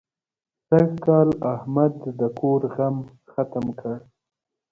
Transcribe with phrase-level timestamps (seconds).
[0.67, 2.97] سږکال احمد د کور غم
[3.31, 3.95] ختم کړ.